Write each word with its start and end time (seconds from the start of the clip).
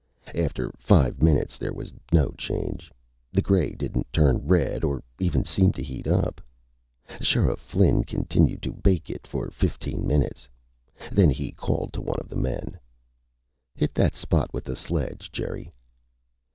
After 0.33 0.71
five 0.79 1.21
minutes, 1.21 1.59
there 1.59 1.73
was 1.75 1.93
no 2.11 2.31
change. 2.31 2.91
The 3.31 3.41
gray 3.43 3.73
didn't 3.73 4.11
turn 4.11 4.47
red 4.47 4.83
or 4.83 5.03
even 5.19 5.43
seem 5.45 5.73
to 5.73 5.83
heat 5.83 6.07
up. 6.07 6.41
Sheriff 7.21 7.59
Flynn 7.59 8.03
continued 8.05 8.63
to 8.63 8.73
bake 8.73 9.11
it 9.11 9.27
for 9.27 9.51
fifteen 9.51 10.07
minutes, 10.07 10.49
then 11.11 11.31
called 11.55 11.93
to 11.93 12.01
one 12.01 12.19
of 12.19 12.29
the 12.29 12.35
men. 12.35 12.79
"Hit 13.75 13.93
that 13.93 14.15
spot 14.15 14.51
with 14.51 14.63
the 14.63 14.75
sledge, 14.75 15.31
Jerry." 15.31 15.71